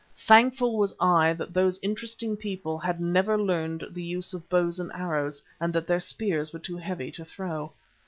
Thankful 0.17 0.79
was 0.79 0.95
I 0.99 1.33
that 1.33 1.53
those 1.53 1.77
interesting 1.83 2.35
people 2.35 2.79
had 2.79 2.99
never 2.99 3.37
learned 3.39 3.85
the 3.91 4.01
use 4.01 4.33
of 4.33 4.49
bows 4.49 4.79
and 4.79 4.91
arrows, 4.93 5.43
and 5.59 5.71
that 5.73 5.85
their 5.85 5.99
spears 5.99 6.51
were 6.51 6.57
too 6.57 6.77
heavy 6.77 7.11
to 7.11 7.23
throw. 7.23 7.71